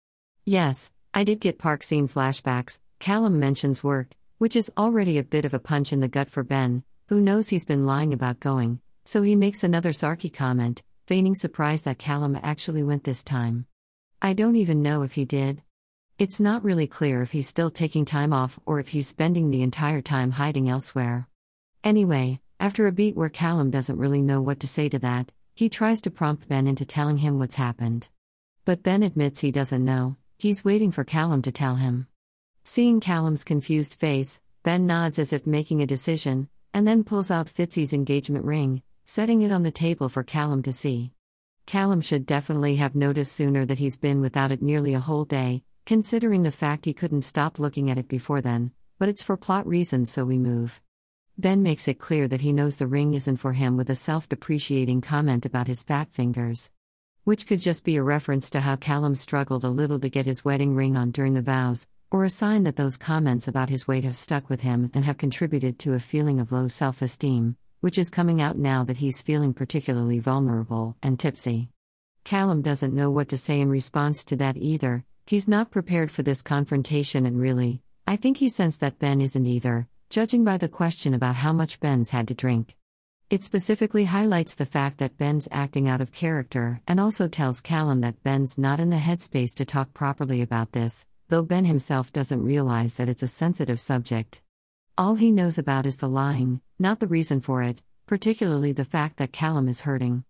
Yes, 0.44 0.92
I 1.14 1.24
did 1.24 1.40
get 1.40 1.56
park 1.56 1.82
scene 1.82 2.06
flashbacks. 2.06 2.80
Callum 2.98 3.40
mentions 3.40 3.82
work, 3.82 4.10
which 4.36 4.54
is 4.54 4.70
already 4.76 5.16
a 5.16 5.24
bit 5.24 5.46
of 5.46 5.54
a 5.54 5.58
punch 5.58 5.94
in 5.94 6.00
the 6.00 6.08
gut 6.08 6.28
for 6.28 6.42
Ben, 6.42 6.84
who 7.08 7.22
knows 7.22 7.48
he's 7.48 7.64
been 7.64 7.86
lying 7.86 8.12
about 8.12 8.38
going, 8.38 8.80
so 9.06 9.22
he 9.22 9.34
makes 9.34 9.64
another 9.64 9.92
sarky 9.92 10.30
comment, 10.30 10.82
feigning 11.06 11.34
surprise 11.34 11.80
that 11.84 11.96
Callum 11.96 12.38
actually 12.42 12.82
went 12.82 13.04
this 13.04 13.24
time. 13.24 13.64
I 14.20 14.34
don't 14.34 14.56
even 14.56 14.82
know 14.82 15.00
if 15.00 15.14
he 15.14 15.24
did. 15.24 15.62
It's 16.18 16.38
not 16.38 16.62
really 16.62 16.86
clear 16.86 17.22
if 17.22 17.32
he's 17.32 17.48
still 17.48 17.70
taking 17.70 18.04
time 18.04 18.34
off 18.34 18.60
or 18.66 18.78
if 18.78 18.88
he's 18.88 19.08
spending 19.08 19.50
the 19.50 19.62
entire 19.62 20.02
time 20.02 20.32
hiding 20.32 20.68
elsewhere. 20.68 21.28
Anyway, 21.82 22.40
after 22.58 22.86
a 22.86 22.92
beat 22.92 23.16
where 23.16 23.28
Callum 23.28 23.70
doesn't 23.70 23.98
really 23.98 24.22
know 24.22 24.40
what 24.40 24.60
to 24.60 24.66
say 24.66 24.88
to 24.88 24.98
that, 25.00 25.30
he 25.54 25.68
tries 25.68 26.00
to 26.02 26.10
prompt 26.10 26.48
Ben 26.48 26.66
into 26.66 26.84
telling 26.84 27.18
him 27.18 27.38
what's 27.38 27.56
happened. 27.56 28.08
But 28.64 28.82
Ben 28.82 29.02
admits 29.02 29.40
he 29.40 29.50
doesn't 29.50 29.84
know, 29.84 30.16
he's 30.38 30.64
waiting 30.64 30.90
for 30.90 31.04
Callum 31.04 31.42
to 31.42 31.52
tell 31.52 31.76
him. 31.76 32.06
Seeing 32.64 33.00
Callum's 33.00 33.44
confused 33.44 33.94
face, 33.94 34.40
Ben 34.62 34.86
nods 34.86 35.18
as 35.18 35.32
if 35.32 35.46
making 35.46 35.82
a 35.82 35.86
decision, 35.86 36.48
and 36.74 36.86
then 36.86 37.04
pulls 37.04 37.30
out 37.30 37.46
Fitzy's 37.46 37.92
engagement 37.92 38.44
ring, 38.44 38.82
setting 39.04 39.42
it 39.42 39.52
on 39.52 39.62
the 39.62 39.70
table 39.70 40.08
for 40.08 40.22
Callum 40.22 40.62
to 40.64 40.72
see. 40.72 41.12
Callum 41.66 42.00
should 42.00 42.26
definitely 42.26 42.76
have 42.76 42.94
noticed 42.94 43.32
sooner 43.32 43.64
that 43.66 43.78
he's 43.78 43.98
been 43.98 44.20
without 44.20 44.50
it 44.50 44.62
nearly 44.62 44.94
a 44.94 45.00
whole 45.00 45.24
day, 45.24 45.62
considering 45.84 46.42
the 46.42 46.50
fact 46.50 46.84
he 46.84 46.92
couldn't 46.92 47.22
stop 47.22 47.58
looking 47.58 47.90
at 47.90 47.98
it 47.98 48.08
before 48.08 48.40
then, 48.40 48.72
but 48.98 49.08
it's 49.08 49.22
for 49.22 49.36
plot 49.36 49.66
reasons 49.66 50.10
so 50.10 50.24
we 50.24 50.38
move. 50.38 50.80
Ben 51.38 51.62
makes 51.62 51.86
it 51.86 51.98
clear 51.98 52.26
that 52.28 52.40
he 52.40 52.50
knows 52.50 52.76
the 52.76 52.86
ring 52.86 53.12
isn't 53.12 53.36
for 53.36 53.52
him 53.52 53.76
with 53.76 53.90
a 53.90 53.94
self 53.94 54.26
depreciating 54.26 55.02
comment 55.02 55.44
about 55.44 55.66
his 55.66 55.82
fat 55.82 56.10
fingers. 56.10 56.70
Which 57.24 57.46
could 57.46 57.60
just 57.60 57.84
be 57.84 57.96
a 57.96 58.02
reference 58.02 58.48
to 58.50 58.62
how 58.62 58.76
Callum 58.76 59.14
struggled 59.14 59.62
a 59.62 59.68
little 59.68 60.00
to 60.00 60.08
get 60.08 60.24
his 60.24 60.46
wedding 60.46 60.74
ring 60.74 60.96
on 60.96 61.10
during 61.10 61.34
the 61.34 61.42
vows, 61.42 61.88
or 62.10 62.24
a 62.24 62.30
sign 62.30 62.62
that 62.62 62.76
those 62.76 62.96
comments 62.96 63.48
about 63.48 63.68
his 63.68 63.86
weight 63.86 64.04
have 64.04 64.16
stuck 64.16 64.48
with 64.48 64.62
him 64.62 64.90
and 64.94 65.04
have 65.04 65.18
contributed 65.18 65.78
to 65.80 65.92
a 65.92 66.00
feeling 66.00 66.40
of 66.40 66.52
low 66.52 66.68
self 66.68 67.02
esteem, 67.02 67.58
which 67.80 67.98
is 67.98 68.08
coming 68.08 68.40
out 68.40 68.56
now 68.56 68.82
that 68.84 68.96
he's 68.96 69.20
feeling 69.20 69.52
particularly 69.52 70.18
vulnerable 70.18 70.96
and 71.02 71.20
tipsy. 71.20 71.68
Callum 72.24 72.62
doesn't 72.62 72.94
know 72.94 73.10
what 73.10 73.28
to 73.28 73.36
say 73.36 73.60
in 73.60 73.68
response 73.68 74.24
to 74.24 74.36
that 74.36 74.56
either, 74.56 75.04
he's 75.26 75.48
not 75.48 75.70
prepared 75.70 76.10
for 76.10 76.22
this 76.22 76.40
confrontation, 76.40 77.26
and 77.26 77.38
really, 77.38 77.82
I 78.06 78.16
think 78.16 78.38
he 78.38 78.48
sensed 78.48 78.80
that 78.80 78.98
Ben 78.98 79.20
isn't 79.20 79.44
either, 79.44 79.86
judging 80.16 80.44
by 80.44 80.56
the 80.56 80.66
question 80.66 81.12
about 81.12 81.34
how 81.34 81.52
much 81.52 81.78
Ben's 81.78 82.08
had 82.08 82.26
to 82.26 82.32
drink. 82.32 82.74
It 83.28 83.42
specifically 83.42 84.06
highlights 84.06 84.54
the 84.54 84.64
fact 84.64 84.96
that 84.96 85.18
Ben's 85.18 85.46
acting 85.52 85.90
out 85.90 86.00
of 86.00 86.10
character 86.10 86.80
and 86.88 86.98
also 86.98 87.28
tells 87.28 87.60
Callum 87.60 88.00
that 88.00 88.22
Ben's 88.22 88.56
not 88.56 88.80
in 88.80 88.88
the 88.88 88.96
headspace 88.96 89.54
to 89.56 89.66
talk 89.66 89.92
properly 89.92 90.40
about 90.40 90.72
this, 90.72 91.04
though 91.28 91.42
Ben 91.42 91.66
himself 91.66 92.14
doesn't 92.14 92.42
realize 92.42 92.94
that 92.94 93.10
it's 93.10 93.22
a 93.22 93.28
sensitive 93.28 93.78
subject. 93.78 94.40
All 94.96 95.16
he 95.16 95.30
knows 95.30 95.58
about 95.58 95.84
is 95.84 95.98
the 95.98 96.08
lying, 96.08 96.62
not 96.78 96.98
the 96.98 97.06
reason 97.06 97.40
for 97.40 97.62
it, 97.62 97.82
particularly 98.06 98.72
the 98.72 98.86
fact 98.86 99.18
that 99.18 99.34
Callum 99.34 99.68
is 99.68 99.82
hurting. 99.82 100.24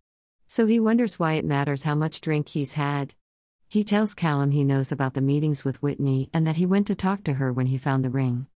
So 0.48 0.66
he 0.66 0.80
wonders 0.80 1.20
why 1.20 1.34
it 1.34 1.44
matters 1.44 1.84
how 1.84 1.94
much 1.94 2.20
drink 2.20 2.48
he's 2.48 2.72
had. 2.72 3.14
He 3.68 3.84
tells 3.84 4.16
Callum 4.16 4.50
he 4.50 4.64
knows 4.64 4.90
about 4.90 5.14
the 5.14 5.20
meetings 5.20 5.64
with 5.64 5.80
Whitney 5.80 6.28
and 6.34 6.44
that 6.44 6.56
he 6.56 6.66
went 6.66 6.88
to 6.88 6.96
talk 6.96 7.22
to 7.22 7.34
her 7.34 7.52
when 7.52 7.66
he 7.66 7.78
found 7.78 8.04
the 8.04 8.10
ring. 8.10 8.48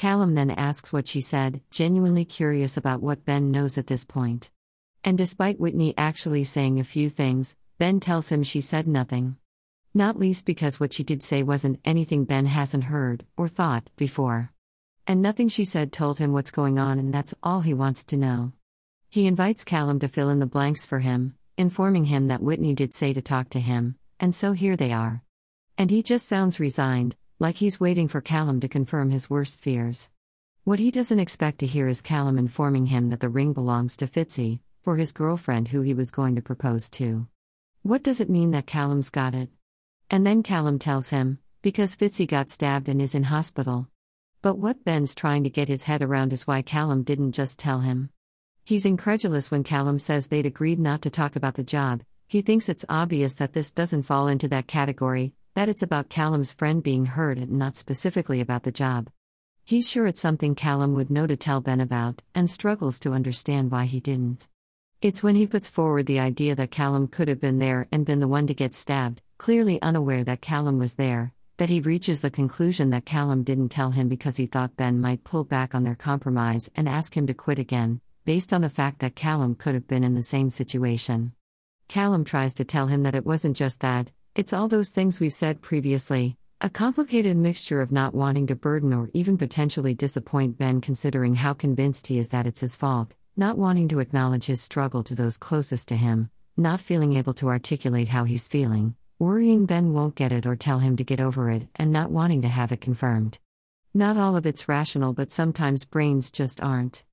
Callum 0.00 0.34
then 0.34 0.50
asks 0.50 0.94
what 0.94 1.06
she 1.06 1.20
said, 1.20 1.60
genuinely 1.70 2.24
curious 2.24 2.78
about 2.78 3.02
what 3.02 3.26
Ben 3.26 3.50
knows 3.50 3.76
at 3.76 3.86
this 3.86 4.06
point. 4.06 4.48
And 5.04 5.18
despite 5.18 5.60
Whitney 5.60 5.92
actually 5.98 6.42
saying 6.44 6.80
a 6.80 6.84
few 6.84 7.10
things, 7.10 7.54
Ben 7.76 8.00
tells 8.00 8.30
him 8.32 8.42
she 8.42 8.62
said 8.62 8.88
nothing. 8.88 9.36
Not 9.92 10.18
least 10.18 10.46
because 10.46 10.80
what 10.80 10.94
she 10.94 11.04
did 11.04 11.22
say 11.22 11.42
wasn't 11.42 11.80
anything 11.84 12.24
Ben 12.24 12.46
hasn't 12.46 12.84
heard 12.84 13.26
or 13.36 13.46
thought 13.46 13.90
before. 13.96 14.52
And 15.06 15.20
nothing 15.20 15.48
she 15.48 15.66
said 15.66 15.92
told 15.92 16.18
him 16.18 16.32
what's 16.32 16.50
going 16.50 16.78
on, 16.78 16.98
and 16.98 17.12
that's 17.12 17.34
all 17.42 17.60
he 17.60 17.74
wants 17.74 18.02
to 18.04 18.16
know. 18.16 18.54
He 19.10 19.26
invites 19.26 19.64
Callum 19.64 19.98
to 19.98 20.08
fill 20.08 20.30
in 20.30 20.38
the 20.38 20.46
blanks 20.46 20.86
for 20.86 21.00
him, 21.00 21.34
informing 21.58 22.06
him 22.06 22.28
that 22.28 22.42
Whitney 22.42 22.72
did 22.72 22.94
say 22.94 23.12
to 23.12 23.20
talk 23.20 23.50
to 23.50 23.60
him, 23.60 23.96
and 24.18 24.34
so 24.34 24.52
here 24.52 24.76
they 24.76 24.92
are. 24.92 25.22
And 25.76 25.90
he 25.90 26.02
just 26.02 26.26
sounds 26.26 26.58
resigned, 26.58 27.16
like 27.40 27.56
he's 27.56 27.80
waiting 27.80 28.06
for 28.06 28.20
Callum 28.20 28.60
to 28.60 28.68
confirm 28.68 29.10
his 29.10 29.30
worst 29.30 29.58
fears. 29.58 30.10
What 30.64 30.78
he 30.78 30.90
doesn't 30.90 31.18
expect 31.18 31.60
to 31.60 31.66
hear 31.66 31.88
is 31.88 32.02
Callum 32.02 32.36
informing 32.36 32.86
him 32.86 33.08
that 33.08 33.20
the 33.20 33.30
ring 33.30 33.54
belongs 33.54 33.96
to 33.96 34.06
Fitzy, 34.06 34.60
for 34.82 34.98
his 34.98 35.12
girlfriend 35.12 35.68
who 35.68 35.80
he 35.80 35.94
was 35.94 36.10
going 36.10 36.36
to 36.36 36.42
propose 36.42 36.90
to. 36.90 37.28
What 37.82 38.02
does 38.02 38.20
it 38.20 38.28
mean 38.28 38.50
that 38.50 38.66
Callum's 38.66 39.08
got 39.08 39.34
it? 39.34 39.48
And 40.10 40.26
then 40.26 40.42
Callum 40.42 40.78
tells 40.78 41.08
him, 41.08 41.38
because 41.62 41.96
Fitzy 41.96 42.28
got 42.28 42.50
stabbed 42.50 42.90
and 42.90 43.00
is 43.00 43.14
in 43.14 43.22
hospital. 43.22 43.88
But 44.42 44.58
what 44.58 44.84
Ben's 44.84 45.14
trying 45.14 45.44
to 45.44 45.50
get 45.50 45.68
his 45.68 45.84
head 45.84 46.02
around 46.02 46.34
is 46.34 46.46
why 46.46 46.60
Callum 46.60 47.04
didn't 47.04 47.32
just 47.32 47.58
tell 47.58 47.80
him. 47.80 48.10
He's 48.66 48.84
incredulous 48.84 49.50
when 49.50 49.64
Callum 49.64 49.98
says 49.98 50.26
they'd 50.26 50.44
agreed 50.44 50.78
not 50.78 51.00
to 51.02 51.10
talk 51.10 51.36
about 51.36 51.54
the 51.54 51.64
job, 51.64 52.02
he 52.28 52.42
thinks 52.42 52.68
it's 52.68 52.84
obvious 52.90 53.32
that 53.32 53.54
this 53.54 53.72
doesn't 53.72 54.02
fall 54.02 54.28
into 54.28 54.46
that 54.48 54.66
category, 54.66 55.32
that 55.60 55.68
it's 55.68 55.82
about 55.82 56.08
Callum's 56.08 56.54
friend 56.54 56.82
being 56.82 57.04
hurt 57.04 57.36
and 57.36 57.52
not 57.52 57.76
specifically 57.76 58.40
about 58.40 58.62
the 58.62 58.72
job. 58.72 59.10
He's 59.62 59.86
sure 59.86 60.06
it's 60.06 60.18
something 60.18 60.54
Callum 60.54 60.94
would 60.94 61.10
know 61.10 61.26
to 61.26 61.36
tell 61.36 61.60
Ben 61.60 61.80
about, 61.80 62.22
and 62.34 62.50
struggles 62.50 62.98
to 63.00 63.12
understand 63.12 63.70
why 63.70 63.84
he 63.84 64.00
didn't. 64.00 64.48
It's 65.02 65.22
when 65.22 65.34
he 65.34 65.46
puts 65.46 65.68
forward 65.68 66.06
the 66.06 66.18
idea 66.18 66.54
that 66.54 66.70
Callum 66.70 67.08
could 67.08 67.28
have 67.28 67.42
been 67.42 67.58
there 67.58 67.86
and 67.92 68.06
been 68.06 68.20
the 68.20 68.26
one 68.26 68.46
to 68.46 68.54
get 68.54 68.74
stabbed, 68.74 69.20
clearly 69.36 69.82
unaware 69.82 70.24
that 70.24 70.40
Callum 70.40 70.78
was 70.78 70.94
there, 70.94 71.34
that 71.58 71.68
he 71.68 71.82
reaches 71.82 72.22
the 72.22 72.30
conclusion 72.30 72.88
that 72.88 73.04
Callum 73.04 73.42
didn't 73.42 73.68
tell 73.68 73.90
him 73.90 74.08
because 74.08 74.38
he 74.38 74.46
thought 74.46 74.78
Ben 74.78 74.98
might 74.98 75.24
pull 75.24 75.44
back 75.44 75.74
on 75.74 75.84
their 75.84 75.94
compromise 75.94 76.70
and 76.74 76.88
ask 76.88 77.14
him 77.14 77.26
to 77.26 77.34
quit 77.34 77.58
again, 77.58 78.00
based 78.24 78.54
on 78.54 78.62
the 78.62 78.70
fact 78.70 79.00
that 79.00 79.14
Callum 79.14 79.56
could 79.56 79.74
have 79.74 79.86
been 79.86 80.04
in 80.04 80.14
the 80.14 80.22
same 80.22 80.48
situation. 80.48 81.32
Callum 81.86 82.24
tries 82.24 82.54
to 82.54 82.64
tell 82.64 82.86
him 82.86 83.02
that 83.02 83.14
it 83.14 83.26
wasn't 83.26 83.58
just 83.58 83.80
that, 83.80 84.10
it's 84.34 84.52
all 84.52 84.68
those 84.68 84.90
things 84.90 85.18
we've 85.18 85.32
said 85.32 85.60
previously 85.60 86.36
a 86.62 86.68
complicated 86.68 87.38
mixture 87.38 87.80
of 87.80 87.90
not 87.90 88.14
wanting 88.14 88.46
to 88.46 88.54
burden 88.54 88.92
or 88.92 89.08
even 89.14 89.38
potentially 89.38 89.94
disappoint 89.94 90.58
Ben, 90.58 90.82
considering 90.82 91.34
how 91.34 91.54
convinced 91.54 92.08
he 92.08 92.18
is 92.18 92.28
that 92.28 92.46
it's 92.46 92.60
his 92.60 92.76
fault, 92.76 93.14
not 93.34 93.56
wanting 93.56 93.88
to 93.88 93.98
acknowledge 93.98 94.44
his 94.44 94.60
struggle 94.60 95.02
to 95.04 95.14
those 95.14 95.38
closest 95.38 95.88
to 95.88 95.96
him, 95.96 96.28
not 96.58 96.78
feeling 96.78 97.16
able 97.16 97.32
to 97.32 97.48
articulate 97.48 98.08
how 98.08 98.24
he's 98.24 98.46
feeling, 98.46 98.94
worrying 99.18 99.64
Ben 99.64 99.94
won't 99.94 100.16
get 100.16 100.32
it 100.32 100.44
or 100.44 100.54
tell 100.54 100.80
him 100.80 100.98
to 100.98 101.04
get 101.04 101.18
over 101.18 101.50
it, 101.50 101.66
and 101.76 101.90
not 101.90 102.10
wanting 102.10 102.42
to 102.42 102.48
have 102.48 102.72
it 102.72 102.82
confirmed. 102.82 103.38
Not 103.94 104.18
all 104.18 104.36
of 104.36 104.44
it's 104.44 104.68
rational, 104.68 105.14
but 105.14 105.32
sometimes 105.32 105.86
brains 105.86 106.30
just 106.30 106.62
aren't. 106.62 107.04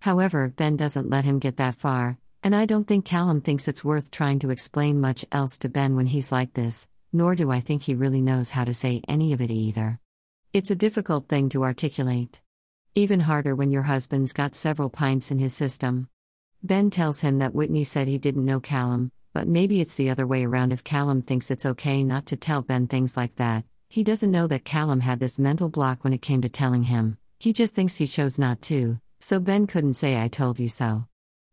However, 0.00 0.52
Ben 0.54 0.76
doesn't 0.76 1.08
let 1.08 1.24
him 1.24 1.38
get 1.38 1.56
that 1.56 1.76
far, 1.76 2.18
and 2.42 2.54
I 2.54 2.64
don't 2.64 2.86
think 2.86 3.04
Callum 3.04 3.40
thinks 3.40 3.68
it's 3.68 3.84
worth 3.84 4.10
trying 4.10 4.38
to 4.40 4.50
explain 4.50 5.00
much 5.00 5.24
else 5.30 5.58
to 5.58 5.68
Ben 5.68 5.94
when 5.96 6.06
he's 6.06 6.32
like 6.32 6.54
this, 6.54 6.88
nor 7.12 7.34
do 7.34 7.50
I 7.50 7.60
think 7.60 7.82
he 7.82 7.94
really 7.94 8.22
knows 8.22 8.50
how 8.50 8.64
to 8.64 8.72
say 8.72 9.02
any 9.06 9.32
of 9.32 9.40
it 9.40 9.50
either. 9.50 10.00
It's 10.52 10.70
a 10.70 10.76
difficult 10.76 11.28
thing 11.28 11.48
to 11.50 11.64
articulate. 11.64 12.40
Even 12.94 13.20
harder 13.20 13.54
when 13.54 13.70
your 13.70 13.82
husband's 13.82 14.32
got 14.32 14.54
several 14.54 14.88
pints 14.88 15.30
in 15.30 15.38
his 15.38 15.54
system. 15.54 16.08
Ben 16.62 16.90
tells 16.90 17.20
him 17.20 17.38
that 17.38 17.54
Whitney 17.54 17.84
said 17.84 18.08
he 18.08 18.18
didn't 18.18 18.44
know 18.44 18.60
Callum, 18.60 19.12
but 19.32 19.46
maybe 19.46 19.80
it's 19.80 19.94
the 19.94 20.10
other 20.10 20.26
way 20.26 20.44
around 20.44 20.72
if 20.72 20.82
Callum 20.82 21.22
thinks 21.22 21.50
it's 21.50 21.66
okay 21.66 22.02
not 22.02 22.26
to 22.26 22.36
tell 22.36 22.62
Ben 22.62 22.86
things 22.86 23.16
like 23.16 23.36
that. 23.36 23.64
He 23.88 24.02
doesn't 24.02 24.30
know 24.30 24.46
that 24.46 24.64
Callum 24.64 25.00
had 25.00 25.20
this 25.20 25.38
mental 25.38 25.68
block 25.68 26.04
when 26.04 26.12
it 26.12 26.22
came 26.22 26.40
to 26.42 26.48
telling 26.48 26.84
him, 26.84 27.18
he 27.38 27.52
just 27.52 27.74
thinks 27.74 27.96
he 27.96 28.06
chose 28.06 28.38
not 28.38 28.60
to, 28.62 29.00
so 29.20 29.40
Ben 29.40 29.66
couldn't 29.66 29.94
say 29.94 30.20
I 30.20 30.28
told 30.28 30.58
you 30.58 30.68
so. 30.68 31.06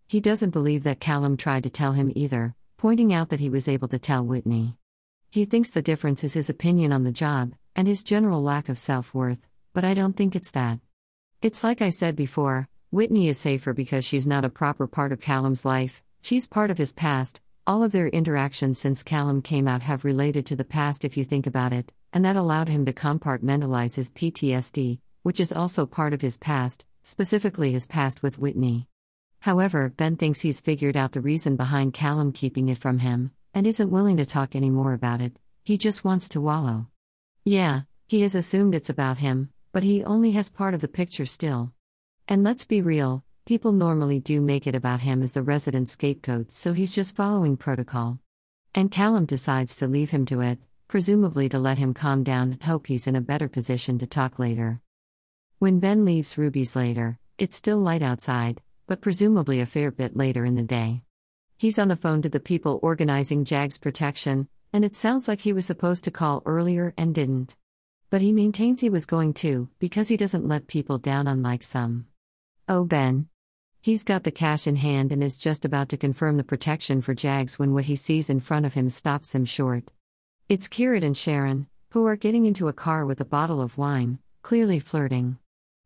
He 0.10 0.22
doesn't 0.22 0.52
believe 0.52 0.84
that 0.84 1.02
Callum 1.02 1.36
tried 1.36 1.64
to 1.64 1.70
tell 1.70 1.92
him 1.92 2.14
either, 2.16 2.56
pointing 2.78 3.12
out 3.12 3.28
that 3.28 3.42
he 3.42 3.50
was 3.50 3.68
able 3.68 3.90
to 3.90 4.00
tell 4.00 4.24
Whitney. 4.26 4.78
He 5.30 5.44
thinks 5.44 5.70
the 5.70 5.82
difference 5.82 6.24
is 6.24 6.34
his 6.34 6.50
opinion 6.50 6.94
on 6.94 7.04
the 7.04 7.12
job, 7.12 7.52
and 7.76 7.90
his 7.90 8.04
general 8.04 8.42
lack 8.42 8.70
of 8.70 8.78
self 8.78 9.14
worth, 9.14 9.46
but 9.74 9.84
I 9.84 9.94
don't 9.94 10.16
think 10.16 10.34
it's 10.34 10.52
that. 10.52 10.80
It's 11.42 11.62
like 11.62 11.82
I 11.82 11.90
said 11.90 12.16
before 12.16 12.70
Whitney 12.90 13.28
is 13.28 13.38
safer 13.38 13.74
because 13.74 14.06
she's 14.06 14.26
not 14.26 14.46
a 14.46 14.50
proper 14.50 14.88
part 14.88 15.12
of 15.12 15.20
Callum's 15.20 15.66
life, 15.66 16.02
she's 16.22 16.48
part 16.48 16.72
of 16.72 16.78
his 16.78 16.94
past. 16.94 17.42
All 17.68 17.84
of 17.84 17.92
their 17.92 18.08
interactions 18.08 18.80
since 18.80 19.04
Callum 19.04 19.42
came 19.42 19.68
out 19.68 19.82
have 19.82 20.06
related 20.06 20.46
to 20.46 20.56
the 20.56 20.64
past 20.64 21.04
if 21.04 21.18
you 21.18 21.26
think 21.26 21.46
about 21.46 21.74
it, 21.74 21.92
and 22.14 22.24
that 22.24 22.38
allowed 22.38 22.70
him 22.70 22.86
to 22.86 22.94
compartmentalize 22.94 23.98
his 23.98 24.10
PTSD, 24.12 25.00
which 25.24 25.42
is 25.42 25.52
also 25.52 25.86
part 25.86 26.14
of 26.14 26.22
his 26.22 26.38
past, 26.38 26.88
specifically 27.04 27.74
his 27.74 27.86
past 27.86 28.24
with 28.24 28.40
Whitney. 28.40 28.88
However, 29.42 29.94
Ben 29.96 30.16
thinks 30.16 30.42
he's 30.42 30.62
figured 30.62 30.98
out 30.98 31.12
the 31.12 31.22
reason 31.22 31.56
behind 31.56 31.94
Callum 31.94 32.32
keeping 32.32 32.70
it 32.70 32.78
from 32.78 33.00
him, 33.00 33.32
and 33.54 33.66
isn't 33.66 33.90
willing 33.90 34.18
to 34.18 34.26
talk 34.26 34.56
anymore 34.56 34.94
about 34.94 35.22
it, 35.22 35.38
he 35.64 35.78
just 35.78 36.04
wants 36.04 36.30
to 36.30 36.42
wallow. 36.42 36.88
Yeah, 37.44 37.82
he 38.08 38.22
has 38.22 38.36
assumed 38.36 38.76
it's 38.76 38.90
about 38.90 39.18
him, 39.18 39.50
but 39.72 39.84
he 39.84 40.04
only 40.04 40.32
has 40.32 40.50
part 40.50 40.74
of 40.74 40.82
the 40.82 40.88
picture 40.88 41.26
still. 41.26 41.72
And 42.28 42.44
let's 42.44 42.66
be 42.66 42.82
real, 42.82 43.24
people 43.46 43.72
normally 43.72 44.20
do 44.20 44.42
make 44.42 44.68
it 44.68 44.76
about 44.76 45.02
him 45.02 45.22
as 45.22 45.32
the 45.32 45.44
resident 45.44 45.90
scapegoat, 45.90 46.52
so 46.52 46.74
he's 46.74 46.96
just 46.96 47.16
following 47.16 47.58
protocol. 47.58 48.20
And 48.76 48.92
Callum 48.92 49.26
decides 49.26 49.76
to 49.78 49.88
leave 49.88 50.12
him 50.12 50.26
to 50.28 50.42
it, 50.42 50.60
presumably 50.88 51.50
to 51.50 51.60
let 51.60 51.78
him 51.78 51.94
calm 51.94 52.24
down 52.24 52.52
and 52.54 52.64
hope 52.64 52.88
he's 52.88 53.08
in 53.08 53.16
a 53.16 53.22
better 53.22 53.48
position 53.48 53.98
to 54.00 54.08
talk 54.08 54.40
later. 54.40 54.82
When 55.60 55.80
Ben 55.80 56.06
leaves 56.06 56.38
Ruby's 56.38 56.76
later, 56.76 57.20
it's 57.38 57.58
still 57.58 57.80
light 57.80 58.02
outside, 58.02 58.62
but 58.88 59.02
presumably 59.02 59.60
a 59.60 59.66
fair 59.66 59.92
bit 59.92 60.16
later 60.16 60.46
in 60.46 60.56
the 60.56 60.64
day. 60.64 61.02
He's 61.58 61.78
on 61.78 61.90
the 61.90 61.96
phone 61.96 62.22
to 62.22 62.30
the 62.30 62.40
people 62.40 62.80
organizing 62.82 63.44
JAG's 63.44 63.78
protection, 63.78 64.48
and 64.72 64.86
it 64.86 64.96
sounds 64.96 65.28
like 65.28 65.42
he 65.42 65.54
was 65.54 65.66
supposed 65.66 66.04
to 66.06 66.12
call 66.12 66.42
earlier 66.46 66.94
and 66.98 67.14
didn't. 67.14 67.56
But 68.10 68.22
he 68.22 68.32
maintains 68.32 68.80
he 68.80 68.90
was 68.90 69.06
going 69.06 69.34
to, 69.36 69.70
because 69.80 70.08
he 70.08 70.16
doesn't 70.18 70.48
let 70.48 70.68
people 70.68 70.98
down 70.98 71.28
unlike 71.28 71.64
some. 71.64 72.08
Oh, 72.70 72.86
Ben. 72.86 73.28
He's 73.82 74.04
got 74.04 74.24
the 74.24 74.32
cash 74.32 74.68
in 74.68 74.78
hand 74.78 75.12
and 75.12 75.24
is 75.24 75.38
just 75.38 75.66
about 75.66 75.90
to 75.90 75.98
confirm 75.98 76.38
the 76.38 76.44
protection 76.44 77.02
for 77.02 77.14
Jags 77.14 77.60
when 77.60 77.74
what 77.74 77.86
he 77.86 77.96
sees 77.96 78.30
in 78.30 78.40
front 78.40 78.66
of 78.66 78.74
him 78.74 78.90
stops 78.90 79.36
him 79.36 79.46
short. 79.46 79.84
It's 80.48 80.68
Kheerat 80.68 81.04
and 81.04 81.16
Sharon, 81.16 81.68
who 81.92 82.06
are 82.06 82.16
getting 82.16 82.46
into 82.46 82.68
a 82.68 82.74
car 82.74 83.06
with 83.06 83.20
a 83.20 83.26
bottle 83.26 83.62
of 83.62 83.78
wine, 83.78 84.20
clearly 84.42 84.80
flirting. 84.80 85.38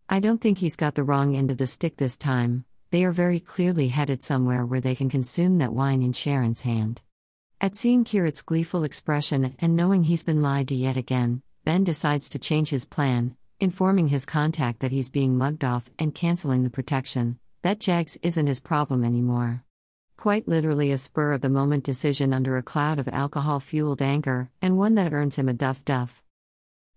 I 0.10 0.20
don't 0.20 0.42
think 0.42 0.58
he's 0.58 0.76
got 0.76 0.96
the 0.96 1.04
wrong 1.04 1.36
end 1.36 1.50
of 1.52 1.58
the 1.58 1.68
stick 1.68 1.98
this 1.98 2.18
time, 2.18 2.66
they 2.92 3.06
are 3.06 3.14
very 3.14 3.40
clearly 3.40 3.88
headed 3.88 4.22
somewhere 4.22 4.66
where 4.66 4.82
they 4.82 4.96
can 4.96 5.10
consume 5.10 5.58
that 5.58 5.74
wine 5.74 6.02
in 6.02 6.12
Sharon's 6.12 6.62
hand. 6.62 7.02
At 7.62 7.78
seeing 7.78 8.04
Kheerat's 8.04 8.42
gleeful 8.42 8.84
expression 8.84 9.56
and 9.60 9.76
knowing 9.78 10.04
he's 10.04 10.24
been 10.24 10.42
lied 10.42 10.68
to 10.68 10.76
yet 10.76 10.98
again, 10.98 11.42
Ben 11.64 11.86
decides 11.86 12.28
to 12.30 12.40
change 12.40 12.70
his 12.70 12.86
plan, 12.86 13.38
informing 13.62 14.10
his 14.10 14.26
contact 14.26 14.82
that 14.82 14.92
he's 14.92 15.10
being 15.10 15.38
mugged 15.38 15.64
off 15.64 15.90
and 16.00 16.14
canceling 16.14 16.64
the 16.64 16.70
protection, 16.70 17.40
that 17.62 17.80
Jags 17.80 18.18
isn't 18.24 18.48
his 18.48 18.60
problem 18.60 19.06
anymore. 19.06 19.64
Quite 20.18 20.48
literally 20.48 20.92
a 20.92 20.98
spur 20.98 21.32
of 21.32 21.42
the 21.42 21.50
moment 21.50 21.86
decision 21.86 22.34
under 22.34 22.58
a 22.58 22.64
cloud 22.64 23.00
of 23.00 23.08
alcohol 23.08 23.62
fueled 23.62 24.02
anger, 24.02 24.50
and 24.62 24.78
one 24.78 24.96
that 24.96 25.14
earns 25.14 25.38
him 25.38 25.48
a 25.48 25.54
duff 25.54 25.86
duff. 25.86 26.24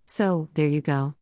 So, 0.07 0.49
there 0.55 0.69
you 0.69 0.81
go. 0.81 1.15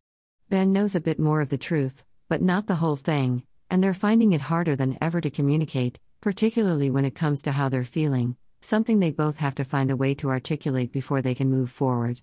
Ben 0.49 0.73
knows 0.73 0.95
a 0.95 1.01
bit 1.01 1.19
more 1.19 1.41
of 1.41 1.49
the 1.49 1.57
truth, 1.57 2.03
but 2.27 2.41
not 2.41 2.67
the 2.67 2.75
whole 2.75 2.95
thing, 2.95 3.43
and 3.73 3.83
they're 3.83 3.91
finding 3.91 4.33
it 4.33 4.41
harder 4.41 4.75
than 4.75 4.95
ever 5.01 5.19
to 5.19 5.31
communicate, 5.31 5.97
particularly 6.21 6.91
when 6.91 7.05
it 7.05 7.15
comes 7.15 7.41
to 7.41 7.51
how 7.51 7.67
they're 7.69 7.83
feeling, 7.83 8.37
something 8.61 8.99
they 8.99 9.09
both 9.09 9.39
have 9.39 9.55
to 9.55 9.63
find 9.63 9.89
a 9.89 9.95
way 9.95 10.13
to 10.13 10.29
articulate 10.29 10.91
before 10.91 11.23
they 11.23 11.33
can 11.33 11.49
move 11.49 11.71
forward. 11.71 12.21